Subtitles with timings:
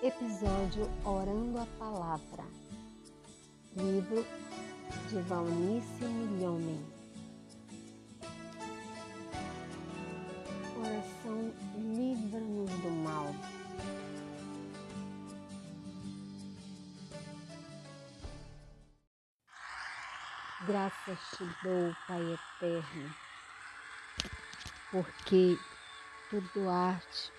[0.00, 2.44] Episódio Orando a Palavra.
[3.74, 4.24] Livro
[5.08, 6.86] de Valnice Milhomem.
[10.76, 13.34] Oração livra-nos do mal.
[20.64, 23.14] Graças te dou, Pai eterno,
[24.92, 25.58] porque
[26.30, 27.32] tu doaste,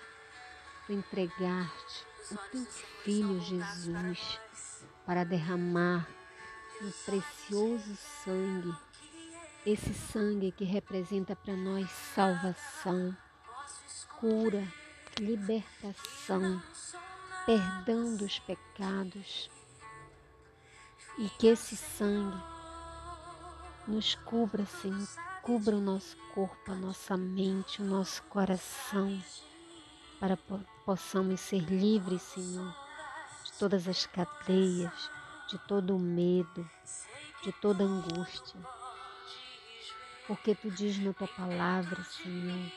[0.86, 2.64] tu entregaste o teu
[3.02, 4.40] filho Jesus
[5.04, 6.06] para derramar
[6.82, 8.74] um precioso sangue,
[9.66, 13.16] esse sangue que representa para nós salvação,
[14.18, 14.66] cura,
[15.18, 16.62] libertação,
[17.44, 19.50] perdão dos pecados.
[21.18, 22.40] E que esse sangue
[23.86, 25.08] nos cubra, Senhor,
[25.42, 29.20] cubra o nosso corpo, a nossa mente, o nosso coração,
[30.20, 30.36] para
[30.84, 32.76] possamos ser livres, Senhor,
[33.42, 35.10] de todas as cadeias,
[35.48, 36.68] de todo o medo,
[37.42, 38.60] de toda angústia.
[40.26, 42.70] Porque tu diz na tua palavra, Senhor,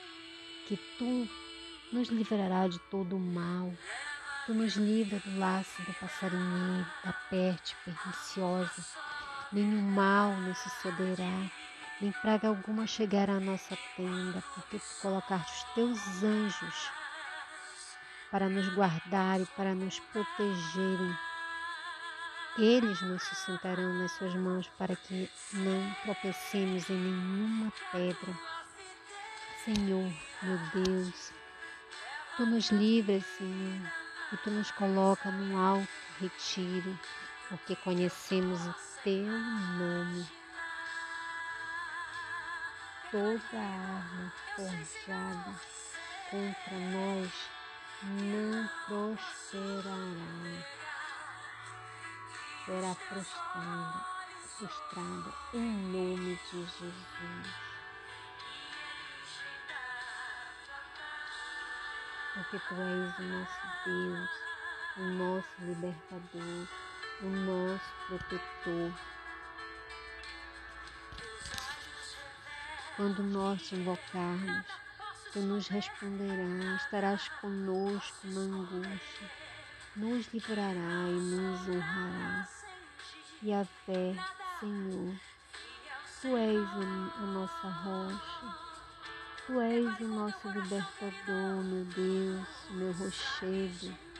[0.67, 1.27] que tu
[1.91, 3.71] nos livrará de todo o mal.
[4.45, 8.86] Tu nos livra do laço do passarinheiro, da peste perniciosa,
[9.52, 11.52] nenhum mal nos sucederá,
[12.02, 17.02] nem praga alguma chegará à nossa tenda, porque tu colocaste os teus anjos
[18.34, 21.16] para nos guardarem, para nos protegerem.
[22.58, 28.34] Eles nos sustentarão nas suas mãos para que não tropecemos em nenhuma pedra.
[29.64, 30.11] Senhor,
[30.42, 31.31] meu Deus,
[32.36, 33.92] tu nos livras, Senhor,
[34.31, 35.88] e tu nos coloca num alto
[36.20, 37.00] retiro,
[37.50, 40.28] porque conhecemos o teu nome.
[43.11, 45.54] Toda arma forjada
[46.31, 47.62] contra nós
[48.05, 50.03] não prosperará.
[52.65, 54.05] Será frustrada,
[54.57, 57.73] frustrada em nome de Jesus.
[62.33, 64.30] Porque Tu és o nosso Deus,
[64.97, 66.67] o nosso libertador,
[67.21, 68.93] o nosso protetor.
[72.95, 74.65] Quando nós te invocarmos,
[75.33, 79.32] Tu nos responderás, estarás conosco na angústia,
[79.95, 82.48] nos livrará e nos honrará.
[83.42, 84.16] E a fé,
[84.60, 85.16] Senhor,
[86.22, 86.70] Tu és
[87.17, 88.58] a nossa rocha,
[89.45, 94.14] Tu és o nosso libertador, meu Deus, meu rochedo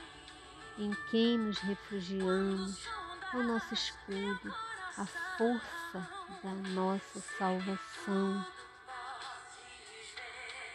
[0.78, 2.88] em quem nos refugiamos,
[3.34, 4.54] o nosso escudo,
[4.98, 5.06] a
[5.38, 6.10] força
[6.44, 8.46] da nossa salvação.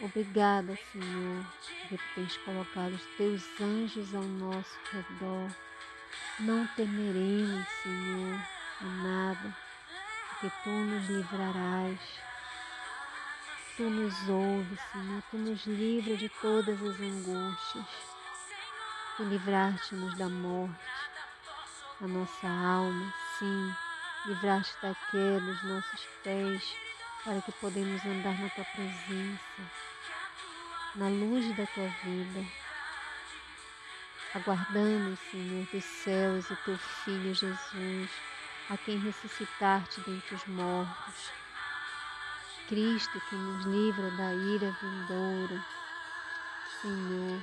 [0.01, 1.45] Obrigada, Senhor,
[1.89, 5.51] tu tens colocado os teus anjos ao nosso redor.
[6.39, 8.41] Não temeremos, Senhor,
[8.81, 9.57] a nada,
[10.29, 11.99] porque tu nos livrarás.
[13.77, 17.87] Tu nos ouves, Senhor, tu nos livra de todas as angústias.
[19.17, 20.79] Tu livraste-nos da morte,
[22.01, 23.75] a nossa alma, sim,
[24.27, 26.63] livraste da queda os nossos pés,
[27.25, 29.63] para que podemos andar na tua presença,
[30.95, 32.47] na luz da tua vida.
[34.35, 38.11] Aguardamos, Senhor, dos céus o teu Filho Jesus,
[38.71, 41.33] a quem ressuscitaste dentre os mortos.
[42.69, 45.65] Cristo que nos livra da ira vindoura.
[46.83, 47.43] Senhor,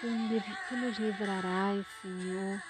[0.00, 2.62] Tu nos livrarás, Senhor,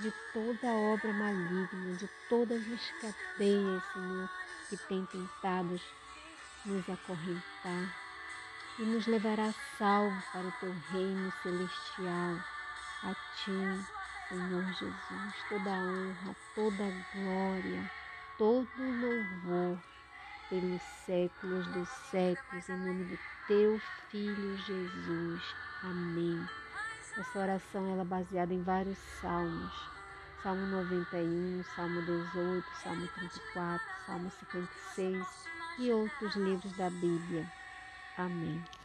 [0.00, 4.30] de toda obra maligna, de todas as cadeias, Senhor,
[4.68, 5.80] que tem tentado
[6.64, 7.96] nos acorrentar
[8.78, 12.36] e nos levará salvo para o teu reino celestial.
[13.02, 13.50] A ti,
[14.28, 16.84] Senhor Jesus, toda honra, toda
[17.14, 17.90] glória,
[18.38, 19.78] todo louvor
[20.48, 23.78] pelos séculos dos séculos, em nome do teu
[24.10, 25.42] Filho Jesus.
[25.82, 26.59] Amém.
[27.18, 29.90] Essa oração ela é baseada em vários salmos.
[30.42, 35.48] Salmo 91, Salmo 18, Salmo 34, Salmo 56
[35.78, 37.46] e outros livros da Bíblia.
[38.16, 38.79] Amém.